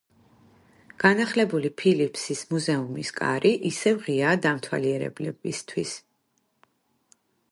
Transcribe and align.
განახლებული 1.03 1.69
ფილიპსის 1.81 2.41
მუზეუმის 2.53 3.11
კარი 3.19 3.51
ისევ 3.71 4.01
ღიაა 4.07 4.41
დამთვალიერებლებისთვის. 4.47 5.95